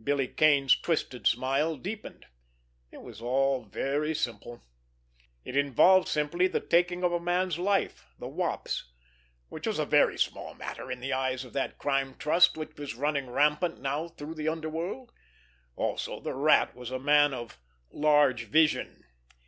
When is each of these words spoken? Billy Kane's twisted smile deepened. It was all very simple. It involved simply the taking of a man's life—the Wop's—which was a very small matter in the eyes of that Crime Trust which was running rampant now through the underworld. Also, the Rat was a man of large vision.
Billy 0.00 0.28
Kane's 0.28 0.76
twisted 0.76 1.26
smile 1.26 1.76
deepened. 1.76 2.26
It 2.92 3.02
was 3.02 3.20
all 3.20 3.64
very 3.64 4.14
simple. 4.14 4.62
It 5.44 5.56
involved 5.56 6.06
simply 6.06 6.46
the 6.46 6.60
taking 6.60 7.02
of 7.02 7.10
a 7.10 7.18
man's 7.18 7.58
life—the 7.58 8.28
Wop's—which 8.28 9.66
was 9.66 9.80
a 9.80 9.84
very 9.84 10.20
small 10.20 10.54
matter 10.54 10.88
in 10.88 11.00
the 11.00 11.12
eyes 11.12 11.44
of 11.44 11.52
that 11.54 11.78
Crime 11.78 12.14
Trust 12.14 12.56
which 12.56 12.78
was 12.78 12.94
running 12.94 13.28
rampant 13.28 13.80
now 13.80 14.06
through 14.06 14.36
the 14.36 14.46
underworld. 14.46 15.10
Also, 15.74 16.20
the 16.20 16.34
Rat 16.34 16.76
was 16.76 16.92
a 16.92 17.00
man 17.00 17.34
of 17.34 17.58
large 17.90 18.44
vision. 18.44 19.02